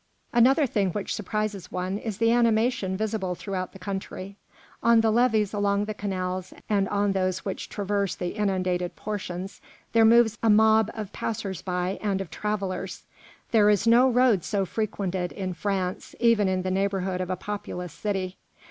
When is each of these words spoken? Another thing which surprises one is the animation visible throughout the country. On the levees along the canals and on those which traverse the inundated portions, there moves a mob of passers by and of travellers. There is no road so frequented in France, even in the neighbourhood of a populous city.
Another 0.33 0.65
thing 0.65 0.89
which 0.93 1.13
surprises 1.13 1.71
one 1.71 1.99
is 1.99 2.17
the 2.17 2.31
animation 2.31 2.97
visible 2.97 3.35
throughout 3.35 3.71
the 3.71 3.77
country. 3.77 4.35
On 4.81 5.01
the 5.01 5.11
levees 5.11 5.53
along 5.53 5.85
the 5.85 5.93
canals 5.93 6.55
and 6.67 6.89
on 6.89 7.11
those 7.11 7.45
which 7.45 7.69
traverse 7.69 8.15
the 8.15 8.29
inundated 8.29 8.95
portions, 8.95 9.61
there 9.93 10.03
moves 10.03 10.39
a 10.41 10.49
mob 10.49 10.89
of 10.95 11.13
passers 11.13 11.61
by 11.61 11.99
and 12.01 12.19
of 12.19 12.31
travellers. 12.31 13.03
There 13.51 13.69
is 13.69 13.85
no 13.85 14.09
road 14.09 14.43
so 14.43 14.65
frequented 14.65 15.33
in 15.33 15.53
France, 15.53 16.15
even 16.19 16.47
in 16.47 16.63
the 16.63 16.71
neighbourhood 16.71 17.21
of 17.21 17.29
a 17.29 17.35
populous 17.35 17.93
city. 17.93 18.37